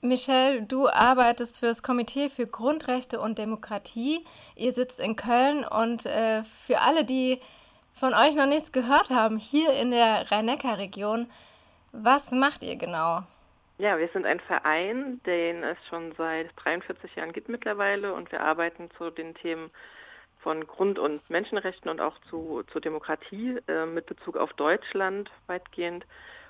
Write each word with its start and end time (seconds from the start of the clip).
Michelle, 0.00 0.62
du 0.62 0.88
arbeitest 0.88 1.58
für 1.58 1.66
das 1.66 1.82
Komitee 1.82 2.28
für 2.28 2.46
Grundrechte 2.46 3.18
und 3.18 3.36
Demokratie. 3.36 4.24
Ihr 4.54 4.72
sitzt 4.72 5.00
in 5.00 5.16
Köln 5.16 5.64
und 5.64 6.06
äh, 6.06 6.44
für 6.44 6.80
alle, 6.80 7.04
die 7.04 7.40
von 7.92 8.14
euch 8.14 8.36
noch 8.36 8.46
nichts 8.46 8.70
gehört 8.70 9.10
haben, 9.10 9.38
hier 9.38 9.72
in 9.72 9.90
der 9.90 10.30
Rhein-Neckar-Region, 10.30 11.28
was 11.90 12.30
macht 12.30 12.62
ihr 12.62 12.76
genau? 12.76 13.22
Ja, 13.78 13.98
wir 13.98 14.08
sind 14.12 14.24
ein 14.24 14.38
Verein, 14.40 15.20
den 15.26 15.64
es 15.64 15.78
schon 15.88 16.12
seit 16.16 16.50
43 16.56 17.16
Jahren 17.16 17.32
gibt 17.32 17.48
mittlerweile 17.48 18.14
und 18.14 18.30
wir 18.30 18.40
arbeiten 18.40 18.90
zu 18.98 19.10
den 19.10 19.34
Themen 19.34 19.70
von 20.40 20.64
Grund- 20.64 21.00
und 21.00 21.28
Menschenrechten 21.28 21.90
und 21.90 22.00
auch 22.00 22.16
zu, 22.30 22.62
zur 22.72 22.80
Demokratie 22.80 23.58
äh, 23.66 23.86
mit 23.86 24.06
Bezug 24.06 24.36
auf 24.36 24.52
Deutschland 24.52 25.28
weitgehend 25.48 26.06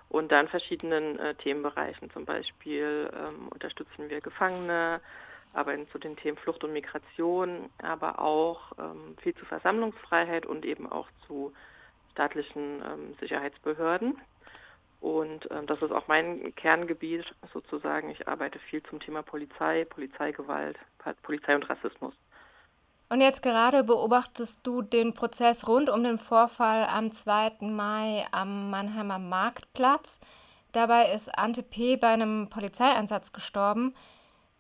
und 0.09 0.33
dann 0.33 0.49
verschiedenen 0.49 1.19
äh, 1.19 1.35
Themenbereichen. 1.35 2.11
Zum 2.11 2.25
Beispiel 2.25 3.11
ähm, 3.13 3.49
unterstützen 3.49 4.09
wir 4.09 4.21
Gefangene, 4.21 5.01
arbeiten 5.53 5.89
zu 5.89 5.99
den 5.99 6.17
Themen 6.17 6.37
Flucht 6.37 6.65
und 6.65 6.73
Migration, 6.73 7.71
aber 7.83 8.19
auch 8.19 8.73
ähm, 8.79 9.17
viel 9.23 9.35
zu 9.35 9.45
Versammlungsfreiheit 9.45 10.47
und 10.47 10.65
eben 10.65 10.91
auch 10.91 11.09
zu 11.27 11.53
staatlichen 12.13 12.83
ähm, 12.83 13.15
Sicherheitsbehörden. 13.21 14.19
Und 15.01 15.49
ähm, 15.51 15.67
das 15.67 15.83
ist 15.83 15.93
auch 15.93 16.09
mein 16.09 16.55
Kerngebiet 16.57 17.25
sozusagen. 17.53 18.11
Ich 18.11 18.27
arbeite 18.27 18.59
viel 18.59 18.83
zum 18.85 19.01
Thema 19.01 19.23
Polizei, 19.23 19.85
Polizeigewalt, 19.85 20.79
Polizei 21.23 21.55
und 21.55 21.69
Rassismus. 21.69 22.15
Und 23.11 23.23
jetzt 23.23 23.43
gerade 23.43 23.85
beobachtest 23.85 24.67
du 24.67 24.83
den 24.83 25.15
Prozess 25.15 25.67
rund 25.67 25.89
um 25.89 26.03
den 26.03 26.19
Vorfall 26.19 26.87
am 26.87 27.11
2. 27.11 27.53
Mai 27.61 28.27
am 28.33 28.71
Mannheimer 28.71 29.19
Marktplatz. 29.19 30.21
Dabei 30.73 31.13
ist 31.15 31.31
Ante 31.39 31.63
P. 31.63 31.97
bei 31.97 32.09
einem 32.09 32.51
Polizeieinsatz 32.51 33.33
gestorben. 33.33 33.95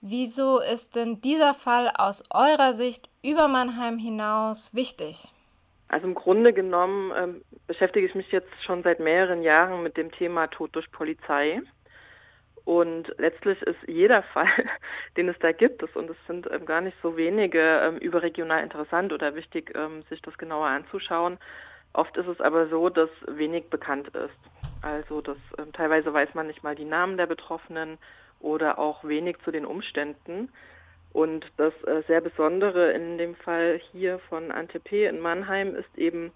Wieso 0.00 0.60
ist 0.60 0.96
denn 0.96 1.20
dieser 1.20 1.52
Fall 1.52 1.90
aus 1.94 2.24
eurer 2.30 2.72
Sicht 2.72 3.10
über 3.22 3.48
Mannheim 3.48 3.98
hinaus 3.98 4.74
wichtig? 4.74 5.32
Also 5.88 6.06
im 6.06 6.14
Grunde 6.14 6.52
genommen 6.52 7.12
ähm, 7.16 7.44
beschäftige 7.66 8.06
ich 8.06 8.14
mich 8.14 8.30
jetzt 8.30 8.52
schon 8.64 8.82
seit 8.82 9.00
mehreren 9.00 9.42
Jahren 9.42 9.82
mit 9.82 9.96
dem 9.96 10.12
Thema 10.12 10.46
Tod 10.46 10.74
durch 10.74 10.90
Polizei. 10.92 11.60
Und 12.68 13.14
letztlich 13.16 13.62
ist 13.62 13.78
jeder 13.86 14.22
Fall, 14.24 14.46
den 15.16 15.30
es 15.30 15.38
da 15.38 15.52
gibt, 15.52 15.82
und 15.96 16.10
es 16.10 16.16
sind 16.26 16.46
ähm, 16.52 16.66
gar 16.66 16.82
nicht 16.82 16.98
so 17.02 17.16
wenige, 17.16 17.62
ähm, 17.62 17.96
überregional 17.96 18.62
interessant 18.62 19.10
oder 19.10 19.34
wichtig, 19.34 19.72
ähm, 19.74 20.02
sich 20.10 20.20
das 20.20 20.36
genauer 20.36 20.66
anzuschauen. 20.66 21.38
Oft 21.94 22.14
ist 22.18 22.26
es 22.26 22.42
aber 22.42 22.68
so, 22.68 22.90
dass 22.90 23.08
wenig 23.26 23.70
bekannt 23.70 24.08
ist. 24.08 24.38
Also 24.82 25.22
dass 25.22 25.38
ähm, 25.56 25.72
teilweise 25.72 26.12
weiß 26.12 26.34
man 26.34 26.46
nicht 26.46 26.62
mal 26.62 26.74
die 26.74 26.84
Namen 26.84 27.16
der 27.16 27.24
Betroffenen 27.24 27.96
oder 28.38 28.78
auch 28.78 29.02
wenig 29.02 29.38
zu 29.46 29.50
den 29.50 29.64
Umständen. 29.64 30.52
Und 31.14 31.46
das 31.56 31.72
äh, 31.84 32.02
sehr 32.06 32.20
Besondere 32.20 32.92
in 32.92 33.16
dem 33.16 33.34
Fall 33.36 33.80
hier 33.92 34.18
von 34.28 34.50
Antep 34.50 34.92
in 34.92 35.20
Mannheim 35.20 35.74
ist 35.74 35.96
eben 35.96 36.32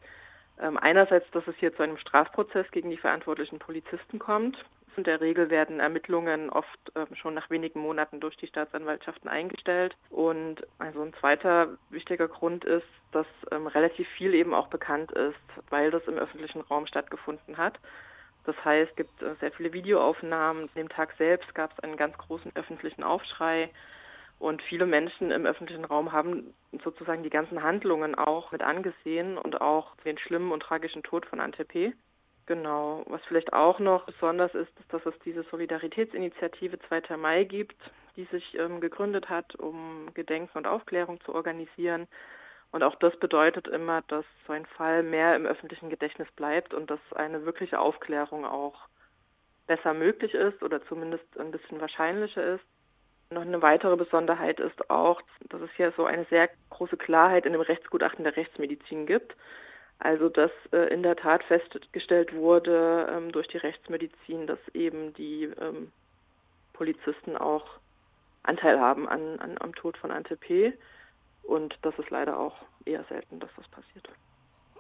ähm, 0.59 0.79
einerseits, 0.79 1.31
dass 1.33 1.47
es 1.47 1.57
hier 1.57 1.77
zu 1.77 1.83
einem 1.83 1.99
Strafprozess 1.99 2.71
gegen 2.71 2.89
die 2.89 2.97
verantwortlichen 2.97 3.59
Polizisten 3.59 4.19
kommt 4.19 4.57
in 4.97 5.05
der 5.05 5.21
Regel 5.21 5.51
werden 5.51 5.81
Ermittlungen 5.81 6.51
oft 6.51 6.69
äh, 6.95 7.07
schon 7.17 7.35
nach 7.35 7.51
wenigen 7.51 7.81
Monaten 7.81 8.21
durch 8.21 8.37
die 8.37 8.47
Staatsanwaltschaften 8.47 9.29
eingestellt. 9.29 9.97
Und 10.11 10.67
also 10.79 11.03
ein 11.03 11.15
zweiter 11.21 11.77
wichtiger 11.91 12.29
Grund 12.29 12.65
ist, 12.65 12.87
dass 13.13 13.27
ähm, 13.51 13.67
relativ 13.67 14.09
viel 14.17 14.35
eben 14.35 14.55
auch 14.55 14.69
bekannt 14.69 15.13
ist, 15.13 15.37
weil 15.71 15.91
das 15.91 16.07
im 16.07 16.19
öffentlichen 16.19 16.61
Raum 16.63 16.87
stattgefunden 16.87 17.57
hat. 17.57 17.79
Das 18.45 18.57
heißt, 18.65 18.91
es 18.91 18.97
gibt 18.97 19.23
äh, 19.23 19.35
sehr 19.41 19.53
viele 19.53 19.73
Videoaufnahmen. 19.73 20.65
An 20.65 20.71
dem 20.75 20.89
Tag 20.89 21.15
selbst 21.19 21.55
gab 21.55 21.73
es 21.73 21.81
einen 21.81 21.97
ganz 21.97 22.17
großen 22.19 22.53
öffentlichen 22.55 23.03
Aufschrei. 23.03 23.71
Und 24.39 24.61
viele 24.63 24.87
Menschen 24.87 25.31
im 25.31 25.47
öffentlichen 25.47 25.85
Raum 25.85 26.11
haben 26.11 26.53
sozusagen 26.83 27.23
die 27.23 27.31
ganzen 27.31 27.63
Handlungen 27.63 28.17
auch 28.17 28.51
mit 28.51 28.63
angesehen 28.63 29.39
und 29.39 29.61
auch 29.61 29.95
den 30.05 30.19
schlimmen 30.19 30.51
und 30.51 30.65
tragischen 30.65 31.05
Tod 31.05 31.27
von 31.27 31.39
Antepe. 31.39 31.93
Genau. 32.47 33.05
Was 33.07 33.23
vielleicht 33.27 33.53
auch 33.53 33.79
noch 33.79 34.05
besonders 34.05 34.55
ist, 34.55 34.79
ist, 34.81 34.93
dass 34.93 35.05
es 35.07 35.15
diese 35.25 35.45
Solidaritätsinitiative 35.45 36.79
2. 36.89 37.17
Mai 37.17 37.45
gibt, 37.45 37.77
die 38.17 38.25
sich 38.25 38.59
ähm, 38.59 38.81
gegründet 38.81 39.29
hat, 39.29 39.55
um 39.57 40.09
Gedenken 40.15 40.59
und 40.59 40.67
Aufklärung 40.67 41.21
zu 41.21 41.35
organisieren. 41.35 42.09
Und 42.73 42.83
auch 42.83 42.95
das 42.97 43.17
bedeutet 43.19 43.69
immer, 43.69 44.03
dass 44.09 44.25
so 44.47 44.53
ein 44.55 44.67
Fall 44.67 45.03
mehr 45.03 45.37
im 45.37 45.47
öffentlichen 45.47 45.91
Gedächtnis 45.91 46.29
bleibt 46.33 46.75
und 46.75 46.91
dass 46.91 47.01
eine 47.15 47.45
wirkliche 47.45 47.79
Aufklärung 47.79 48.45
auch 48.45 48.89
besser 49.67 49.95
möglich 49.95 50.35
ist 50.35 50.63
oder 50.63 50.85
zumindest 50.87 51.25
ein 51.39 51.51
bisschen 51.51 51.81
wahrscheinlicher 51.81 52.55
ist. 52.55 52.65
Noch 53.31 53.43
eine 53.43 53.63
weitere 53.63 53.97
Besonderheit 53.97 54.59
ist 54.59 54.91
auch, 54.91 55.23
dass 55.49 55.61
es 55.61 55.71
hier 55.77 55.93
so 55.97 56.05
eine 56.05 56.25
sehr 56.25 56.51
große 56.71 56.97
Klarheit 56.97 57.47
in 57.47 57.53
dem 57.53 57.63
Rechtsgutachten 57.63 58.25
der 58.25 58.37
Rechtsmedizin 58.37 59.07
gibt. 59.07 59.37
Also 60.03 60.29
dass 60.29 60.51
äh, 60.73 60.93
in 60.93 61.05
der 61.05 61.15
Tat 61.15 61.45
festgestellt 61.45 62.35
wurde 62.35 63.07
ähm, 63.09 63.31
durch 63.31 63.47
die 63.47 63.59
Rechtsmedizin, 63.59 64.49
dass 64.49 64.59
eben 64.75 65.15
die 65.15 65.45
ähm, 65.45 65.93
Polizisten 66.73 67.37
auch 67.37 67.65
Anteil 68.43 68.81
haben 68.81 69.09
an, 69.09 69.39
an, 69.39 69.57
am 69.61 69.73
Tod 69.77 69.97
von 69.97 70.11
Ante 70.11 70.37
P. 70.37 70.73
Und 71.45 71.79
das 71.83 71.97
ist 72.01 72.11
leider 72.11 72.37
auch 72.41 72.57
eher 72.85 73.05
selten, 73.05 73.39
dass 73.39 73.51
das 73.57 73.69
passiert. 73.69 74.09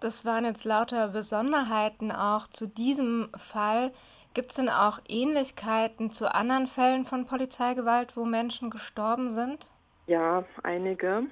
Das 0.00 0.24
waren 0.24 0.44
jetzt 0.44 0.64
lauter 0.64 1.06
Besonderheiten 1.06 2.10
auch 2.10 2.48
zu 2.48 2.66
diesem 2.66 3.30
Fall. 3.36 3.92
Gibt 4.34 4.50
es 4.50 4.56
denn 4.56 4.68
auch 4.68 4.98
Ähnlichkeiten 5.06 6.10
zu 6.10 6.34
anderen 6.34 6.66
Fällen 6.66 7.04
von 7.04 7.26
Polizeigewalt, 7.26 8.16
wo 8.16 8.24
Menschen 8.24 8.70
gestorben 8.70 9.30
sind? 9.30 9.70
Ja, 10.08 10.44
einige. 10.64 11.26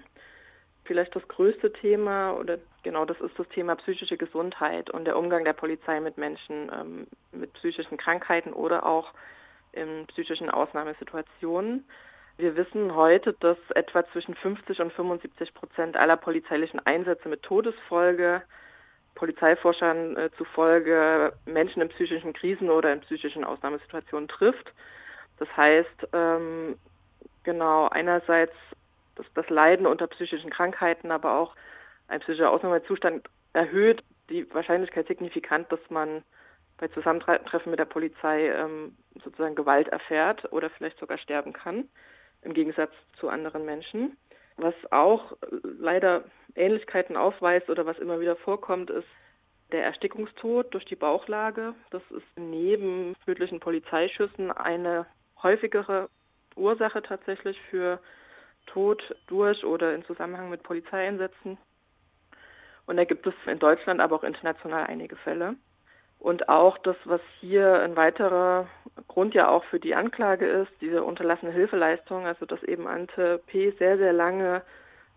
Vielleicht 0.85 1.17
das 1.17 1.27
größte 1.27 1.73
Thema 1.73 2.35
oder 2.35 2.59
Genau, 2.83 3.05
das 3.05 3.21
ist 3.21 3.39
das 3.39 3.49
Thema 3.49 3.77
psychische 3.77 4.17
Gesundheit 4.17 4.91
und 4.91 5.05
der 5.05 5.19
Umgang 5.19 5.45
der 5.45 5.53
Polizei 5.53 6.01
mit 6.01 6.17
Menschen 6.17 6.71
ähm, 6.73 7.07
mit 7.33 7.53
psychischen 7.55 7.99
Krankheiten 7.99 8.53
oder 8.53 8.87
auch 8.87 9.13
in 9.73 10.07
psychischen 10.07 10.51
Ausnahmesituationen. 10.51 11.85
Wir 12.39 12.57
wissen 12.57 12.95
heute, 12.95 13.35
dass 13.35 13.59
etwa 13.75 14.05
zwischen 14.13 14.35
50 14.35 14.81
und 14.81 14.93
75 14.95 15.53
Prozent 15.53 15.97
aller 15.97 16.17
polizeilichen 16.17 16.81
Einsätze 16.87 17.29
mit 17.29 17.43
Todesfolge 17.43 18.43
Polizeiforschern 19.15 20.17
äh, 20.17 20.31
zufolge 20.39 21.35
Menschen 21.45 21.83
in 21.83 21.91
psychischen 21.91 22.33
Krisen 22.33 22.71
oder 22.71 22.93
in 22.93 23.01
psychischen 23.01 23.45
Ausnahmesituationen 23.45 24.29
trifft. 24.29 24.73
Das 25.39 25.49
heißt, 25.57 26.09
ähm, 26.15 26.79
genau, 27.43 27.89
einerseits 27.89 28.55
das, 29.17 29.27
das 29.35 29.51
Leiden 29.51 29.87
unter 29.87 30.07
psychischen 30.07 30.51
Krankheiten, 30.51 31.11
aber 31.11 31.39
auch 31.39 31.55
ein 32.11 32.21
psychischer 32.21 32.51
Ausnahmezustand 32.51 33.29
erhöht 33.53 34.03
die 34.29 34.53
Wahrscheinlichkeit 34.53 35.07
signifikant, 35.07 35.71
dass 35.73 35.81
man 35.91 36.23
bei 36.79 36.89
Zusammentreffen 36.89 37.71
mit 37.71 37.79
der 37.79 37.85
Polizei 37.85 38.49
ähm, 38.49 38.97
sozusagen 39.23 39.55
Gewalt 39.55 39.89
erfährt 39.89 40.51
oder 40.53 40.71
vielleicht 40.71 40.99
sogar 40.99 41.19
sterben 41.19 41.53
kann, 41.53 41.89
im 42.43 42.55
Gegensatz 42.55 42.93
zu 43.19 43.29
anderen 43.29 43.65
Menschen. 43.65 44.17
Was 44.57 44.75
auch 44.91 45.37
leider 45.63 46.25
Ähnlichkeiten 46.55 47.17
aufweist 47.17 47.71
oder 47.71 47.87
was 47.87 47.99
immer 47.99 48.21
wieder 48.21 48.37
vorkommt, 48.37 48.91
ist 48.91 49.09
der 49.73 49.85
Erstickungstod 49.85 50.75
durch 50.75 50.85
die 50.85 50.97
Bauchlage. 50.97 51.75
Das 51.91 52.03
ist 52.11 52.27
neben 52.37 53.15
tödlichen 53.25 53.61
Polizeischüssen 53.61 54.51
eine 54.51 55.07
häufigere 55.43 56.09
Ursache 56.57 57.03
tatsächlich 57.03 57.61
für 57.71 58.01
Tod 58.67 59.03
durch 59.29 59.65
oder 59.65 59.95
in 59.95 60.05
Zusammenhang 60.05 60.51
mit 60.51 60.63
Polizeieinsätzen. 60.63 61.59
Und 62.91 62.97
da 62.97 63.05
gibt 63.05 63.25
es 63.25 63.35
in 63.47 63.61
Deutschland, 63.61 64.01
aber 64.01 64.17
auch 64.17 64.25
international 64.25 64.85
einige 64.89 65.15
Fälle. 65.15 65.55
Und 66.19 66.49
auch 66.49 66.77
das, 66.79 66.97
was 67.05 67.21
hier 67.39 67.81
ein 67.83 67.95
weiterer 67.95 68.67
Grund 69.07 69.33
ja 69.33 69.49
auch 69.49 69.63
für 69.67 69.79
die 69.79 69.95
Anklage 69.95 70.45
ist, 70.45 70.73
diese 70.81 71.05
unterlassene 71.05 71.53
Hilfeleistung, 71.53 72.27
also 72.27 72.47
dass 72.47 72.61
eben 72.65 72.89
Ante 72.89 73.41
P. 73.47 73.71
sehr, 73.79 73.97
sehr 73.97 74.13
lange 74.13 74.63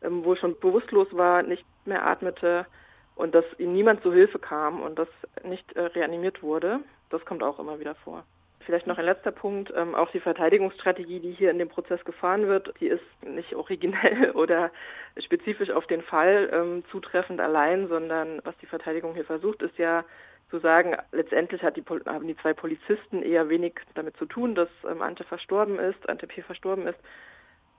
ähm, 0.03 0.23
wohl 0.23 0.37
schon 0.37 0.59
bewusstlos 0.59 1.07
war, 1.13 1.41
nicht 1.41 1.65
mehr 1.85 2.05
atmete 2.05 2.67
und 3.15 3.33
dass 3.33 3.45
ihm 3.57 3.73
niemand 3.73 4.03
zu 4.03 4.13
Hilfe 4.13 4.37
kam 4.37 4.83
und 4.83 4.99
das 4.99 5.09
nicht 5.43 5.73
äh, 5.73 5.81
reanimiert 5.81 6.43
wurde, 6.43 6.79
das 7.09 7.25
kommt 7.25 7.41
auch 7.41 7.57
immer 7.57 7.79
wieder 7.79 7.95
vor. 7.95 8.23
Vielleicht 8.65 8.87
noch 8.87 8.97
ein 8.97 9.05
letzter 9.05 9.31
Punkt. 9.31 9.73
Ähm, 9.75 9.95
auch 9.95 10.11
die 10.11 10.19
Verteidigungsstrategie, 10.19 11.19
die 11.19 11.31
hier 11.31 11.51
in 11.51 11.59
dem 11.59 11.69
Prozess 11.69 12.03
gefahren 12.05 12.47
wird, 12.47 12.73
die 12.79 12.87
ist 12.87 13.03
nicht 13.25 13.55
originell 13.55 14.31
oder 14.35 14.71
spezifisch 15.17 15.69
auf 15.69 15.87
den 15.87 16.01
Fall 16.01 16.49
ähm, 16.51 16.83
zutreffend 16.91 17.41
allein, 17.41 17.87
sondern 17.87 18.41
was 18.43 18.57
die 18.57 18.65
Verteidigung 18.65 19.13
hier 19.13 19.25
versucht, 19.25 19.61
ist 19.61 19.77
ja 19.77 20.05
zu 20.49 20.59
sagen, 20.59 20.95
letztendlich 21.11 21.61
die, 21.75 21.83
haben 22.05 22.27
die 22.27 22.37
zwei 22.37 22.53
Polizisten 22.53 23.23
eher 23.23 23.49
wenig 23.49 23.73
damit 23.95 24.15
zu 24.17 24.25
tun, 24.25 24.55
dass 24.55 24.69
ähm, 24.89 25.01
Ante 25.01 25.23
verstorben 25.23 25.79
ist, 25.79 26.07
Ante 26.07 26.27
P. 26.27 26.41
verstorben 26.41 26.87
ist, 26.87 26.99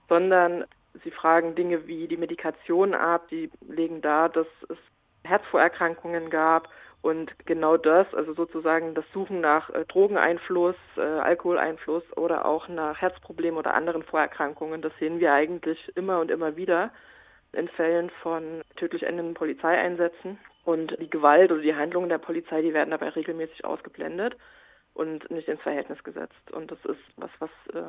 sondern 0.09 0.65
sie 1.03 1.11
fragen 1.11 1.55
Dinge 1.55 1.87
wie 1.87 2.07
die 2.07 2.17
Medikation 2.17 2.93
ab, 2.93 3.27
die 3.29 3.49
legen 3.67 4.01
dar, 4.01 4.29
dass 4.29 4.47
es 4.69 4.77
Herzvorerkrankungen 5.23 6.29
gab 6.29 6.69
Und 7.05 7.35
genau 7.45 7.77
das, 7.77 8.11
also 8.15 8.33
sozusagen 8.33 8.95
das 8.95 9.05
Suchen 9.13 9.39
nach 9.39 9.69
äh, 9.69 9.85
Drogeneinfluss, 9.85 10.75
äh, 10.97 11.01
Alkoholeinfluss 11.01 12.01
oder 12.17 12.45
auch 12.45 12.67
nach 12.67 12.99
Herzproblemen 12.99 13.59
oder 13.59 13.75
anderen 13.75 14.01
Vorerkrankungen, 14.01 14.81
das 14.81 14.91
sehen 14.99 15.19
wir 15.19 15.31
eigentlich 15.31 15.77
immer 15.95 16.19
und 16.19 16.31
immer 16.31 16.55
wieder 16.55 16.89
in 17.51 17.67
Fällen 17.67 18.09
von 18.23 18.63
tödlich 18.77 19.03
endenden 19.03 19.35
Polizeieinsätzen. 19.35 20.39
Und 20.63 20.97
die 20.99 21.07
Gewalt 21.07 21.51
oder 21.51 21.61
die 21.61 21.75
Handlungen 21.75 22.09
der 22.09 22.17
Polizei, 22.17 22.63
die 22.63 22.73
werden 22.73 22.89
dabei 22.89 23.09
regelmäßig 23.09 23.65
ausgeblendet 23.65 24.35
und 24.95 25.29
nicht 25.29 25.47
ins 25.47 25.61
Verhältnis 25.61 26.03
gesetzt. 26.03 26.51
Und 26.53 26.71
das 26.71 26.79
ist 26.85 27.03
was, 27.17 27.29
was 27.37 27.51
äh, 27.75 27.83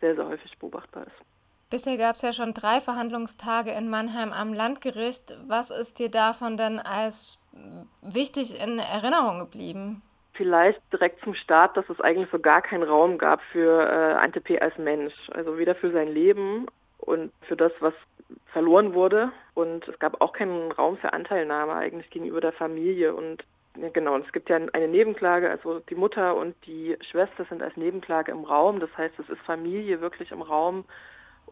sehr, 0.00 0.16
sehr 0.16 0.26
häufig 0.26 0.58
beobachtbar 0.58 1.04
ist. 1.06 1.70
Bisher 1.70 1.96
gab 1.96 2.16
es 2.16 2.22
ja 2.22 2.32
schon 2.32 2.54
drei 2.54 2.80
Verhandlungstage 2.80 3.70
in 3.70 3.88
Mannheim 3.88 4.32
am 4.32 4.52
Landgericht. 4.52 5.38
Was 5.46 5.70
ist 5.70 6.00
dir 6.00 6.10
davon 6.10 6.56
denn 6.56 6.80
als 6.80 7.38
wichtig 8.02 8.60
in 8.60 8.78
Erinnerung 8.78 9.38
geblieben? 9.40 10.02
Vielleicht 10.34 10.80
direkt 10.92 11.22
zum 11.22 11.34
Start, 11.34 11.76
dass 11.76 11.88
es 11.88 12.00
eigentlich 12.00 12.30
so 12.30 12.38
gar 12.38 12.62
keinen 12.62 12.84
Raum 12.84 13.18
gab 13.18 13.40
für 13.52 13.82
äh, 13.82 14.14
Antep 14.14 14.60
als 14.62 14.76
Mensch. 14.78 15.14
Also 15.32 15.58
weder 15.58 15.74
für 15.74 15.92
sein 15.92 16.08
Leben 16.08 16.66
und 16.98 17.32
für 17.42 17.56
das, 17.56 17.72
was 17.80 17.94
verloren 18.52 18.94
wurde. 18.94 19.30
Und 19.54 19.86
es 19.88 19.98
gab 19.98 20.20
auch 20.20 20.32
keinen 20.32 20.72
Raum 20.72 20.96
für 20.96 21.12
Anteilnahme 21.12 21.74
eigentlich 21.74 22.08
gegenüber 22.10 22.40
der 22.40 22.52
Familie. 22.52 23.14
Und 23.14 23.44
ja, 23.76 23.88
genau, 23.90 24.16
es 24.18 24.32
gibt 24.32 24.48
ja 24.48 24.56
eine 24.56 24.88
Nebenklage, 24.88 25.50
also 25.50 25.80
die 25.80 25.94
Mutter 25.94 26.36
und 26.36 26.54
die 26.66 26.96
Schwester 27.10 27.44
sind 27.48 27.62
als 27.62 27.76
Nebenklage 27.76 28.32
im 28.32 28.44
Raum. 28.44 28.80
Das 28.80 28.90
heißt, 28.96 29.18
es 29.18 29.28
ist 29.28 29.40
Familie 29.42 30.00
wirklich 30.00 30.30
im 30.30 30.42
Raum. 30.42 30.84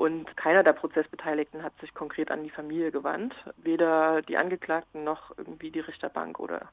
Und 0.00 0.34
keiner 0.38 0.62
der 0.62 0.72
Prozessbeteiligten 0.72 1.62
hat 1.62 1.78
sich 1.78 1.92
konkret 1.92 2.30
an 2.30 2.42
die 2.42 2.48
Familie 2.48 2.90
gewandt. 2.90 3.34
Weder 3.58 4.22
die 4.22 4.38
Angeklagten 4.38 5.04
noch 5.04 5.36
irgendwie 5.36 5.70
die 5.70 5.80
Richterbank 5.80 6.40
oder 6.40 6.70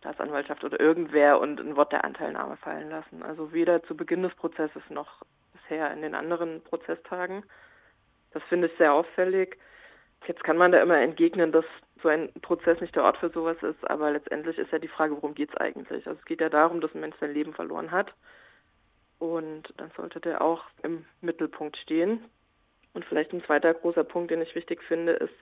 Staatsanwaltschaft 0.00 0.62
oder 0.62 0.78
irgendwer 0.78 1.40
und 1.40 1.58
ein 1.58 1.76
Wort 1.76 1.92
der 1.92 2.04
Anteilnahme 2.04 2.58
fallen 2.58 2.90
lassen. 2.90 3.22
Also 3.22 3.54
weder 3.54 3.82
zu 3.84 3.96
Beginn 3.96 4.22
des 4.22 4.34
Prozesses 4.34 4.82
noch 4.90 5.22
bisher 5.54 5.90
in 5.94 6.02
den 6.02 6.14
anderen 6.14 6.62
Prozesstagen. 6.62 7.42
Das 8.32 8.42
finde 8.50 8.66
ich 8.66 8.76
sehr 8.76 8.92
auffällig. 8.92 9.56
Jetzt 10.26 10.44
kann 10.44 10.58
man 10.58 10.72
da 10.72 10.82
immer 10.82 10.98
entgegnen, 10.98 11.52
dass 11.52 11.64
so 12.02 12.08
ein 12.10 12.30
Prozess 12.42 12.82
nicht 12.82 12.94
der 12.96 13.04
Ort 13.04 13.16
für 13.16 13.30
sowas 13.30 13.56
ist, 13.62 13.82
aber 13.88 14.10
letztendlich 14.10 14.58
ist 14.58 14.72
ja 14.72 14.78
die 14.78 14.88
Frage, 14.88 15.16
worum 15.16 15.34
geht 15.34 15.48
es 15.54 15.56
eigentlich? 15.56 16.06
Also 16.06 16.20
es 16.20 16.26
geht 16.26 16.42
ja 16.42 16.50
darum, 16.50 16.82
dass 16.82 16.94
ein 16.94 17.00
Mensch 17.00 17.16
sein 17.18 17.32
Leben 17.32 17.54
verloren 17.54 17.92
hat 17.92 18.12
und 19.18 19.72
dann 19.76 19.90
sollte 19.96 20.20
der 20.20 20.42
auch 20.42 20.64
im 20.82 21.04
Mittelpunkt 21.20 21.76
stehen. 21.78 22.24
Und 22.92 23.04
vielleicht 23.04 23.32
ein 23.32 23.44
zweiter 23.44 23.74
großer 23.74 24.04
Punkt, 24.04 24.30
den 24.30 24.42
ich 24.42 24.54
wichtig 24.54 24.82
finde, 24.82 25.12
ist, 25.12 25.34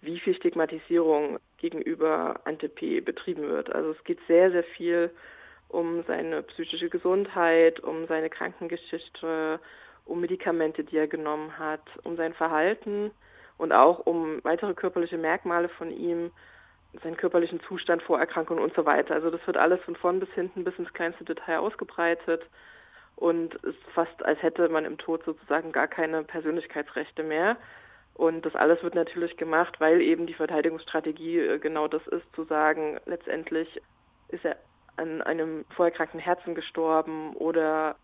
wie 0.00 0.20
viel 0.20 0.34
Stigmatisierung 0.34 1.38
gegenüber 1.58 2.40
Antep 2.44 3.04
betrieben 3.04 3.48
wird. 3.48 3.72
Also 3.74 3.90
es 3.90 4.04
geht 4.04 4.18
sehr, 4.26 4.50
sehr 4.50 4.64
viel 4.64 5.10
um 5.68 6.04
seine 6.06 6.42
psychische 6.42 6.88
Gesundheit, 6.88 7.80
um 7.80 8.06
seine 8.06 8.30
Krankengeschichte, 8.30 9.58
um 10.04 10.20
Medikamente, 10.20 10.84
die 10.84 10.98
er 10.98 11.08
genommen 11.08 11.58
hat, 11.58 11.82
um 12.04 12.16
sein 12.16 12.34
Verhalten 12.34 13.10
und 13.56 13.72
auch 13.72 14.00
um 14.06 14.42
weitere 14.44 14.74
körperliche 14.74 15.18
Merkmale 15.18 15.68
von 15.70 15.90
ihm, 15.90 16.30
seinen 17.02 17.16
körperlichen 17.16 17.60
Zustand, 17.66 18.02
Vorerkrankungen 18.02 18.62
und 18.62 18.74
so 18.74 18.84
weiter. 18.84 19.14
Also 19.14 19.30
das 19.30 19.44
wird 19.46 19.56
alles 19.56 19.80
von 19.82 19.96
vorn 19.96 20.20
bis 20.20 20.30
hinten 20.30 20.64
bis 20.64 20.78
ins 20.78 20.92
kleinste 20.92 21.24
Detail 21.24 21.58
ausgebreitet 21.58 22.42
und 23.16 23.54
ist 23.56 23.82
fast, 23.94 24.24
als 24.24 24.42
hätte 24.42 24.68
man 24.68 24.84
im 24.84 24.98
Tod 24.98 25.24
sozusagen 25.24 25.72
gar 25.72 25.88
keine 25.88 26.24
Persönlichkeitsrechte 26.24 27.22
mehr. 27.22 27.56
Und 28.14 28.46
das 28.46 28.54
alles 28.54 28.82
wird 28.82 28.94
natürlich 28.94 29.36
gemacht, 29.36 29.80
weil 29.80 30.00
eben 30.00 30.26
die 30.26 30.34
Verteidigungsstrategie 30.34 31.38
äh, 31.38 31.58
genau 31.58 31.88
das 31.88 32.06
ist, 32.08 32.24
zu 32.34 32.44
sagen, 32.44 32.98
letztendlich 33.06 33.80
ist 34.28 34.44
er 34.44 34.56
an 34.96 35.22
einem 35.22 35.64
vorerkrankten 35.74 36.20
Herzen 36.20 36.54
gestorben 36.54 37.34
oder 37.34 37.96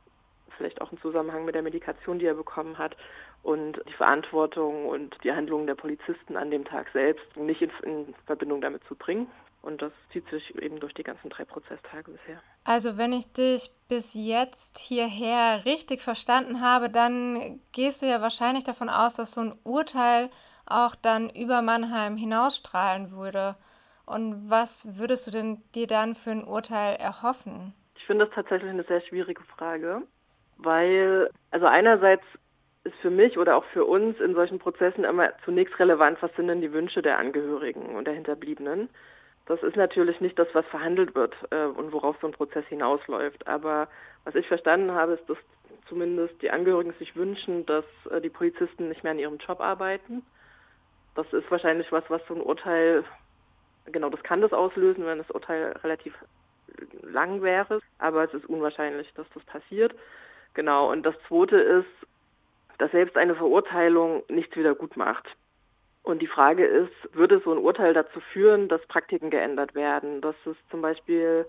vielleicht 0.56 0.80
auch 0.80 0.90
im 0.90 1.00
Zusammenhang 1.00 1.44
mit 1.44 1.54
der 1.54 1.62
Medikation, 1.62 2.18
die 2.18 2.26
er 2.26 2.34
bekommen 2.34 2.76
hat 2.76 2.96
und 3.42 3.80
die 3.88 3.92
Verantwortung 3.92 4.86
und 4.86 5.16
die 5.24 5.32
Handlungen 5.32 5.66
der 5.66 5.76
Polizisten 5.76 6.36
an 6.36 6.50
dem 6.50 6.64
Tag 6.64 6.88
selbst 6.92 7.36
nicht 7.36 7.62
in, 7.62 7.70
in 7.82 8.14
Verbindung 8.26 8.60
damit 8.60 8.82
zu 8.84 8.96
bringen. 8.96 9.28
Und 9.62 9.82
das 9.82 9.92
zieht 10.12 10.28
sich 10.30 10.54
eben 10.56 10.80
durch 10.80 10.94
die 10.94 11.02
ganzen 11.02 11.28
drei 11.28 11.44
Prozesstage 11.44 12.10
bisher. 12.10 12.40
Also 12.64 12.96
wenn 12.96 13.12
ich 13.12 13.32
dich 13.32 13.70
bis 13.88 14.14
jetzt 14.14 14.78
hierher 14.78 15.64
richtig 15.64 16.00
verstanden 16.00 16.62
habe, 16.62 16.88
dann 16.88 17.60
gehst 17.72 18.00
du 18.00 18.06
ja 18.06 18.22
wahrscheinlich 18.22 18.64
davon 18.64 18.88
aus, 18.88 19.14
dass 19.14 19.32
so 19.32 19.42
ein 19.42 19.58
Urteil 19.64 20.30
auch 20.66 20.94
dann 20.94 21.28
über 21.30 21.62
Mannheim 21.62 22.16
hinausstrahlen 22.16 23.10
würde. 23.10 23.56
Und 24.06 24.50
was 24.50 24.98
würdest 24.98 25.26
du 25.26 25.30
denn 25.30 25.62
dir 25.74 25.86
dann 25.86 26.14
für 26.14 26.30
ein 26.30 26.44
Urteil 26.44 26.96
erhoffen? 26.96 27.74
Ich 27.96 28.06
finde 28.06 28.26
das 28.26 28.34
tatsächlich 28.34 28.70
eine 28.70 28.84
sehr 28.84 29.02
schwierige 29.02 29.42
Frage, 29.44 30.02
weil, 30.56 31.30
also 31.50 31.66
einerseits 31.66 32.24
ist 32.84 32.96
für 33.02 33.10
mich 33.10 33.38
oder 33.38 33.56
auch 33.56 33.64
für 33.72 33.84
uns 33.84 34.18
in 34.20 34.34
solchen 34.34 34.58
Prozessen 34.58 35.04
immer 35.04 35.30
zunächst 35.44 35.78
relevant, 35.78 36.20
was 36.22 36.34
sind 36.34 36.48
denn 36.48 36.62
die 36.62 36.72
Wünsche 36.72 37.02
der 37.02 37.18
Angehörigen 37.18 37.94
und 37.94 38.06
der 38.06 38.14
Hinterbliebenen. 38.14 38.88
Das 39.50 39.64
ist 39.64 39.74
natürlich 39.74 40.20
nicht 40.20 40.38
das, 40.38 40.46
was 40.52 40.64
verhandelt 40.66 41.16
wird 41.16 41.34
äh, 41.50 41.64
und 41.64 41.92
worauf 41.92 42.16
so 42.20 42.28
ein 42.28 42.32
Prozess 42.32 42.64
hinausläuft. 42.66 43.48
Aber 43.48 43.88
was 44.22 44.36
ich 44.36 44.46
verstanden 44.46 44.92
habe, 44.92 45.14
ist, 45.14 45.28
dass 45.28 45.38
zumindest 45.88 46.40
die 46.40 46.52
Angehörigen 46.52 46.92
sich 47.00 47.16
wünschen, 47.16 47.66
dass 47.66 47.84
äh, 48.12 48.20
die 48.20 48.28
Polizisten 48.28 48.88
nicht 48.88 49.02
mehr 49.02 49.10
an 49.10 49.18
ihrem 49.18 49.38
Job 49.38 49.58
arbeiten. 49.58 50.22
Das 51.16 51.26
ist 51.32 51.50
wahrscheinlich 51.50 51.90
was, 51.90 52.04
was 52.06 52.24
so 52.28 52.34
ein 52.34 52.40
Urteil, 52.40 53.02
genau, 53.86 54.08
das 54.08 54.22
kann 54.22 54.40
das 54.40 54.52
auslösen, 54.52 55.04
wenn 55.04 55.18
das 55.18 55.32
Urteil 55.32 55.72
relativ 55.82 56.14
lang 57.02 57.42
wäre. 57.42 57.80
Aber 57.98 58.22
es 58.22 58.32
ist 58.32 58.48
unwahrscheinlich, 58.48 59.12
dass 59.14 59.26
das 59.34 59.42
passiert. 59.46 59.96
Genau. 60.54 60.92
Und 60.92 61.02
das 61.02 61.16
Zweite 61.26 61.56
ist, 61.56 62.08
dass 62.78 62.92
selbst 62.92 63.16
eine 63.16 63.34
Verurteilung 63.34 64.22
nichts 64.28 64.54
wieder 64.54 64.76
gut 64.76 64.96
macht. 64.96 65.26
Und 66.02 66.22
die 66.22 66.26
Frage 66.26 66.64
ist, 66.64 66.92
würde 67.12 67.40
so 67.44 67.52
ein 67.52 67.58
Urteil 67.58 67.92
dazu 67.92 68.20
führen, 68.32 68.68
dass 68.68 68.84
Praktiken 68.86 69.30
geändert 69.30 69.74
werden, 69.74 70.20
dass 70.20 70.34
es 70.46 70.56
zum 70.70 70.80
Beispiel, 70.80 71.46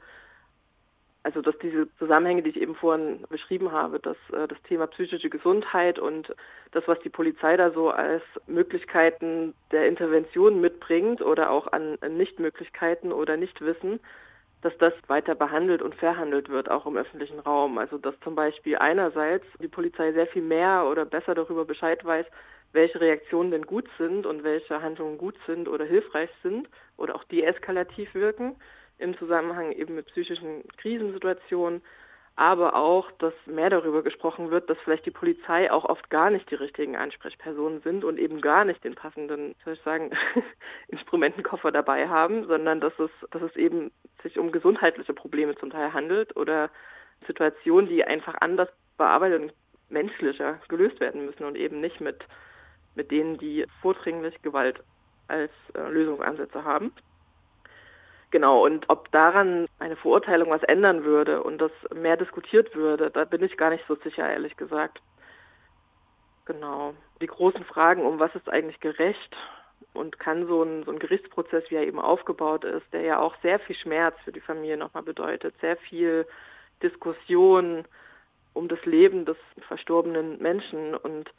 also 1.23 1.41
dass 1.41 1.57
diese 1.59 1.87
Zusammenhänge, 1.97 2.43
die 2.43 2.49
ich 2.49 2.61
eben 2.61 2.75
vorhin 2.75 3.23
beschrieben 3.29 3.71
habe, 3.71 3.99
dass 3.99 4.17
äh, 4.33 4.47
das 4.47 4.61
Thema 4.63 4.87
psychische 4.87 5.29
Gesundheit 5.29 5.99
und 5.99 6.35
das, 6.71 6.85
was 6.87 6.99
die 6.99 7.09
Polizei 7.09 7.55
da 7.55 7.71
so 7.71 7.91
als 7.91 8.23
Möglichkeiten 8.45 9.53
der 9.71 9.87
Intervention 9.87 10.59
mitbringt 10.59 11.21
oder 11.21 11.49
auch 11.49 11.71
an, 11.71 11.97
an 12.01 12.17
Nichtmöglichkeiten 12.17 13.13
oder 13.13 13.37
Nichtwissen, 13.37 14.01
dass 14.61 14.77
das 14.77 14.93
weiter 15.07 15.33
behandelt 15.33 15.81
und 15.81 15.95
verhandelt 15.95 16.49
wird, 16.49 16.69
auch 16.69 16.85
im 16.85 16.97
öffentlichen 16.97 17.39
Raum. 17.39 17.77
Also 17.77 17.97
dass 17.97 18.19
zum 18.19 18.35
Beispiel 18.35 18.77
einerseits 18.77 19.45
die 19.61 19.69
Polizei 19.69 20.11
sehr 20.11 20.27
viel 20.27 20.43
mehr 20.43 20.85
oder 20.89 21.05
besser 21.05 21.35
darüber 21.35 21.63
Bescheid 21.63 22.03
weiß, 22.03 22.25
welche 22.73 23.01
Reaktionen 23.01 23.51
denn 23.51 23.65
gut 23.65 23.87
sind 23.97 24.25
und 24.25 24.43
welche 24.43 24.81
Handlungen 24.81 25.17
gut 25.17 25.35
sind 25.45 25.67
oder 25.67 25.85
hilfreich 25.85 26.29
sind 26.43 26.69
oder 26.97 27.15
auch 27.15 27.23
deeskalativ 27.25 28.13
wirken 28.13 28.55
im 28.97 29.17
Zusammenhang 29.17 29.71
eben 29.71 29.95
mit 29.95 30.07
psychischen 30.07 30.63
Krisensituationen, 30.77 31.81
aber 32.35 32.75
auch, 32.75 33.11
dass 33.19 33.33
mehr 33.45 33.69
darüber 33.69 34.03
gesprochen 34.03 34.51
wird, 34.51 34.69
dass 34.69 34.77
vielleicht 34.83 35.05
die 35.05 35.11
Polizei 35.11 35.71
auch 35.71 35.85
oft 35.85 36.09
gar 36.09 36.29
nicht 36.29 36.49
die 36.49 36.55
richtigen 36.55 36.95
Ansprechpersonen 36.95 37.81
sind 37.81 38.03
und 38.05 38.17
eben 38.17 38.39
gar 38.39 38.63
nicht 38.63 38.83
den 38.83 38.95
passenden, 38.95 39.53
soll 39.65 39.73
ich 39.73 39.81
sagen, 39.81 40.11
Instrumentenkoffer 40.87 41.71
dabei 41.71 42.07
haben, 42.07 42.47
sondern 42.47 42.79
dass 42.79 42.97
es, 42.99 43.11
dass 43.31 43.41
es 43.41 43.55
eben 43.57 43.91
sich 44.23 44.39
um 44.39 44.51
gesundheitliche 44.51 45.13
Probleme 45.13 45.55
zum 45.55 45.71
Teil 45.71 45.93
handelt 45.93 46.35
oder 46.37 46.69
Situationen, 47.27 47.89
die 47.89 48.03
einfach 48.03 48.35
anders 48.39 48.69
bearbeitet 48.97 49.41
und 49.41 49.53
menschlicher 49.89 50.59
gelöst 50.69 50.99
werden 50.99 51.25
müssen 51.25 51.43
und 51.43 51.57
eben 51.57 51.81
nicht 51.81 51.99
mit 51.99 52.23
mit 52.95 53.11
denen, 53.11 53.37
die 53.37 53.65
vordringlich 53.81 54.41
Gewalt 54.41 54.83
als 55.27 55.51
äh, 55.73 55.89
Lösungsansätze 55.89 56.63
haben. 56.63 56.91
Genau, 58.31 58.65
und 58.65 58.89
ob 58.89 59.11
daran 59.11 59.67
eine 59.79 59.97
Verurteilung 59.97 60.49
was 60.49 60.63
ändern 60.63 61.03
würde 61.03 61.43
und 61.43 61.59
das 61.59 61.71
mehr 61.93 62.15
diskutiert 62.15 62.73
würde, 62.75 63.11
da 63.11 63.25
bin 63.25 63.43
ich 63.43 63.57
gar 63.57 63.69
nicht 63.69 63.83
so 63.87 63.95
sicher, 63.95 64.29
ehrlich 64.29 64.55
gesagt. 64.55 65.01
Genau. 66.45 66.93
Die 67.21 67.27
großen 67.27 67.65
Fragen, 67.65 68.05
um 68.05 68.19
was 68.19 68.33
ist 68.35 68.49
eigentlich 68.49 68.79
gerecht 68.79 69.35
und 69.93 70.17
kann 70.17 70.47
so 70.47 70.63
ein, 70.63 70.83
so 70.83 70.91
ein 70.91 70.99
Gerichtsprozess, 70.99 71.65
wie 71.69 71.75
er 71.75 71.87
eben 71.87 71.99
aufgebaut 71.99 72.63
ist, 72.63 72.85
der 72.93 73.01
ja 73.01 73.19
auch 73.19 73.35
sehr 73.41 73.59
viel 73.59 73.75
Schmerz 73.75 74.15
für 74.23 74.31
die 74.31 74.39
Familie 74.39 74.77
nochmal 74.77 75.03
bedeutet, 75.03 75.53
sehr 75.59 75.75
viel 75.77 76.25
Diskussion 76.81 77.85
um 78.53 78.67
das 78.67 78.83
Leben 78.85 79.25
des 79.25 79.37
verstorbenen 79.67 80.41
Menschen 80.41 80.95
und 80.95 81.31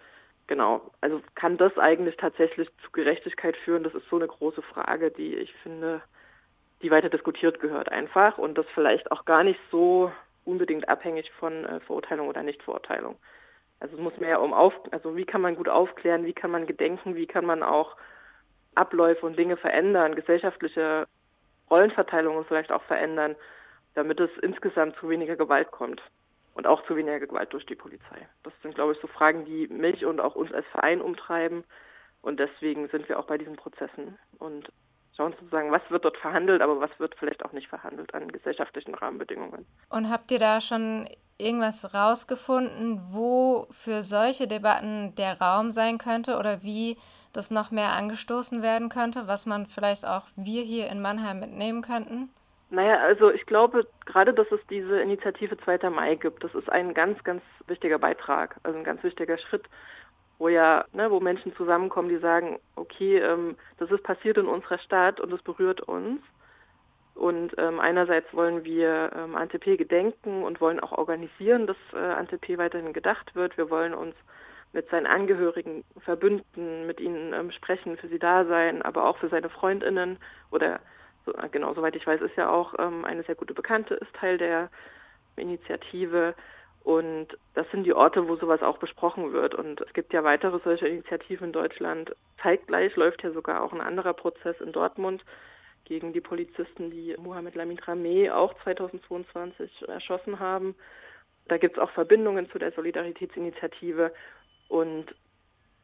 genau, 0.47 0.91
also 1.01 1.21
kann 1.35 1.57
das 1.57 1.77
eigentlich 1.79 2.17
tatsächlich 2.17 2.69
zu 2.85 2.91
Gerechtigkeit 2.93 3.57
führen? 3.59 3.83
Das 3.83 3.95
ist 3.95 4.09
so 4.09 4.17
eine 4.17 4.29
große 4.29 4.63
Frage, 4.63 5.11
die 5.11 5.35
ich 5.37 5.53
finde, 5.63 6.03
die 6.83 6.91
weiter 6.91 7.09
diskutiert 7.09 7.61
gehört 7.61 7.91
einfach 7.91 8.39
und 8.39 8.59
das 8.59 8.67
vielleicht 8.75 9.11
auch 9.13 9.25
gar 9.25 9.45
nicht 9.45 9.61
so 9.71 10.13
unbedingt 10.45 10.89
abhängig 10.89 11.31
von 11.39 11.65
äh, 11.65 11.81
Verurteilung 11.81 12.29
oder 12.29 12.43
Nichtverurteilung. 12.43 13.17
Also 13.81 13.97
es 13.97 14.03
muss 14.03 14.17
mehr 14.19 14.41
um 14.41 14.53
auf, 14.53 14.75
also 14.91 15.17
wie 15.17 15.25
kann 15.25 15.41
man 15.41 15.57
gut 15.57 15.69
aufklären, 15.69 16.25
wie 16.25 16.33
kann 16.33 16.51
man 16.51 16.67
gedenken, 16.67 17.15
wie 17.15 17.27
kann 17.27 17.45
man 17.45 17.63
auch 17.63 17.97
Abläufe 18.75 19.27
und 19.27 19.39
Dinge 19.39 19.57
verändern, 19.57 20.15
gesellschaftliche 20.15 21.07
Rollenverteilungen 21.71 22.45
vielleicht 22.45 22.73
auch 22.73 22.83
verändern, 22.85 23.37
damit 23.95 24.21
es 24.21 24.31
insgesamt 24.41 24.97
zu 24.97 25.09
weniger 25.09 25.37
Gewalt 25.37 25.71
kommt 25.71 26.03
und 26.55 26.67
auch 26.67 26.85
zu 26.87 26.97
weniger 26.97 27.21
Gewalt 27.21 27.53
durch 27.53 27.67
die 27.67 27.75
Polizei. 27.75 28.29
Das 28.43 28.53
sind, 28.63 28.75
glaube 28.75 28.93
ich, 28.93 29.01
so 29.01 29.07
Fragen, 29.07 29.45
die 29.45 29.69
mich 29.69 30.05
und 30.05 30.21
auch 30.21 30.35
uns 30.35 30.53
als 30.53 30.67
Verein 30.67 31.01
umtreiben. 31.01 31.65
Und 32.21 32.39
deswegen 32.39 32.89
sind 32.89 33.09
wir 33.09 33.19
auch 33.19 33.27
bei 33.27 33.39
diesen 33.39 33.57
Prozessen 33.57 34.19
und 34.39 34.71
schauen 35.17 35.35
sozusagen, 35.39 35.73
was 35.73 35.83
wird 35.91 36.05
dort 36.05 36.17
verhandelt, 36.17 36.63
aber 36.63 36.81
was 36.81 36.91
wird 36.99 37.15
vielleicht 37.19 37.45
auch 37.45 37.53
nicht 37.53 37.69
verhandelt 37.69 38.15
an 38.15 38.31
gesellschaftlichen 38.31 38.95
Rahmenbedingungen. 38.95 39.67
Und 39.91 40.11
habt 40.11 40.31
ihr 40.31 40.39
da 40.39 40.61
schon 40.61 41.09
irgendwas 41.39 41.93
rausgefunden, 41.93 43.01
wo 43.11 43.67
für 43.71 44.03
solche 44.03 44.47
Debatten 44.47 45.15
der 45.17 45.41
Raum 45.41 45.71
sein 45.71 45.99
könnte 45.99 46.39
oder 46.39 46.63
wie 46.63 46.97
das 47.33 47.51
noch 47.51 47.71
mehr 47.71 47.93
angestoßen 47.93 48.63
werden 48.63 48.89
könnte, 48.89 49.27
was 49.27 49.47
man 49.47 49.67
vielleicht 49.67 50.07
auch 50.07 50.27
wir 50.37 50.63
hier 50.63 50.89
in 50.89 51.01
Mannheim 51.01 51.41
mitnehmen 51.41 51.83
könnten? 51.83 52.31
Naja, 52.73 53.01
also 53.01 53.31
ich 53.31 53.45
glaube 53.45 53.87
gerade, 54.07 54.33
dass 54.33 54.51
es 54.51 54.61
diese 54.71 54.99
Initiative 54.99 55.59
2. 55.59 55.91
Mai 55.91 56.15
gibt, 56.15 56.43
das 56.43 56.55
ist 56.55 56.73
ein 56.73 56.95
ganz, 56.95 57.23
ganz 57.23 57.43
wichtiger 57.67 57.99
Beitrag, 57.99 58.57
also 58.63 58.79
ein 58.79 58.85
ganz 58.85 59.03
wichtiger 59.03 59.37
Schritt, 59.37 59.67
wo 60.39 60.49
ja, 60.49 60.87
ne, 60.95 61.11
wo 61.11 61.21
Menschen 61.21 61.55
zusammenkommen, 61.55 62.09
die 62.09 62.17
sagen, 62.17 62.59
okay, 62.75 63.19
ähm, 63.19 63.59
das 63.77 63.91
ist 63.91 64.03
passiert 64.03 64.39
in 64.39 64.47
unserer 64.47 64.79
Stadt 64.79 65.21
und 65.21 65.31
es 65.35 65.43
berührt 65.43 65.83
uns. 65.83 66.23
Und 67.15 67.53
ähm, 67.59 67.79
einerseits 67.79 68.33
wollen 68.33 68.65
wir 68.65 69.11
ähm, 69.15 69.37
ANTP 69.37 69.77
gedenken 69.77 70.43
und 70.43 70.63
wollen 70.63 70.81
auch 70.81 70.93
organisieren, 70.93 71.67
dass 71.67 71.77
äh, 71.93 71.99
ANTP 71.99 72.57
weiterhin 72.57 72.95
gedacht 72.95 73.35
wird. 73.35 73.59
Wir 73.59 73.69
wollen 73.69 73.93
uns 73.93 74.15
mit 74.73 74.89
seinen 74.89 75.07
Angehörigen 75.07 75.85
verbünden, 76.01 76.87
mit 76.87 77.01
ihnen 77.01 77.35
ähm, 77.35 77.51
sprechen, 77.51 77.99
für 77.99 78.09
sie 78.09 78.19
da 78.19 78.47
sein, 78.47 78.81
aber 78.81 79.05
auch 79.07 79.19
für 79.19 79.29
seine 79.29 79.51
Freundinnen 79.51 80.17
oder 80.51 80.81
so, 81.25 81.33
äh, 81.35 81.49
genau, 81.51 81.75
soweit 81.75 81.97
ich 81.97 82.07
weiß, 82.07 82.21
ist 82.21 82.37
ja 82.37 82.51
auch 82.51 82.75
ähm, 82.79 83.05
eine 83.05 83.23
sehr 83.25 83.35
gute 83.35 83.55
Bekannte, 83.55 83.95
ist 83.95 84.13
Teil 84.15 84.39
der 84.39 84.71
Initiative. 85.37 86.35
Und 86.85 87.29
das 87.55 87.71
sind 87.71 87.85
die 87.85 87.95
Orte, 87.95 88.29
wo 88.29 88.37
sowas 88.37 88.63
auch 88.63 88.79
besprochen 88.79 89.33
wird. 89.33 89.55
Und 89.55 89.81
es 89.81 89.93
gibt 89.93 90.13
ja 90.13 90.25
weitere 90.25 90.59
solche 90.65 90.89
Initiativen 90.89 91.49
in 91.49 91.53
Deutschland. 91.53 92.15
Zeitgleich 92.43 92.97
läuft 92.97 93.23
ja 93.23 93.31
sogar 93.31 93.63
auch 93.63 93.73
ein 93.73 93.81
anderer 93.81 94.15
Prozess 94.15 94.61
in 94.61 94.73
Dortmund 94.73 95.25
gegen 95.85 96.13
die 96.13 96.21
Polizisten, 96.21 96.91
die 96.91 97.15
Mohamed 97.19 97.55
Lamin 97.55 97.79
Rameh 97.79 98.31
auch 98.31 98.55
2022 98.65 99.89
erschossen 99.89 100.41
haben. 100.41 100.75
Da 101.49 101.59
gibt 101.59 101.77
es 101.77 101.83
auch 101.83 101.91
Verbindungen 101.91 102.51
zu 102.51 102.59
der 102.59 102.73
Solidaritätsinitiative. 102.73 104.13
Und 104.69 105.15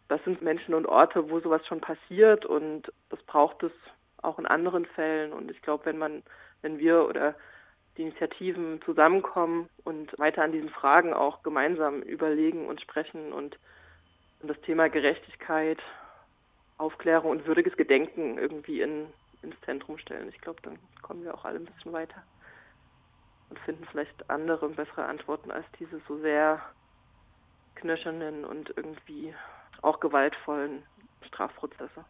das 0.09 0.23
sind 0.25 0.43
Menschen 0.43 0.75
und 0.75 0.87
Orte, 0.87 1.31
wo 1.31 1.39
sowas 1.41 1.65
schon 1.67 1.81
passiert. 1.81 2.45
Und 2.45 2.93
das 3.11 3.23
braucht 3.23 3.63
es 3.63 3.73
auch 4.23 4.39
in 4.39 4.47
anderen 4.47 4.87
Fällen. 4.87 5.33
Und 5.33 5.51
ich 5.51 5.63
glaube, 5.63 5.87
wenn 5.87 5.99
man, 5.99 6.23
wenn 6.63 6.79
wir 6.79 7.07
oder 7.07 7.35
die 7.97 8.03
Initiativen 8.03 8.81
zusammenkommen 8.83 9.69
und 9.85 10.17
weiter 10.19 10.43
an 10.43 10.53
diesen 10.53 10.71
Fragen 10.71 11.13
auch 11.13 11.43
gemeinsam 11.43 12.03
überlegen 12.03 12.67
und 12.67 12.81
sprechen 12.81 13.33
und, 13.33 13.59
das 14.41 14.61
Thema 14.61 14.89
Gerechtigkeit, 14.89 15.81
Aufklärung 16.77 17.33
und 17.33 17.47
würdiges 17.47 17.77
Gedenken 17.77 18.39
irgendwie 18.39 18.83
in, 18.83 19.09
ins 19.43 19.61
Zentrum 19.63 19.99
stellen. 19.99 20.29
Ich 20.29 20.41
glaube, 20.41 20.63
dann 20.63 20.79
kommen 21.03 21.25
wir 21.25 21.35
auch 21.35 21.45
alle 21.45 21.59
ein 21.59 21.65
bisschen 21.65 21.93
weiter 21.93 22.23
und 23.51 23.59
finden 23.61 23.85
vielleicht 23.91 24.31
andere 24.31 24.65
und 24.65 24.77
bessere 24.77 25.07
Antworten 25.07 25.51
als 25.51 25.67
diese 25.81 26.01
so 26.07 26.19
sehr 26.19 26.63
knöchernen 27.75 28.45
und 28.45 28.73
irgendwie 28.77 29.35
auch 29.83 30.01
gewaltvollen 30.01 30.85
Strafprozesse. 31.27 32.05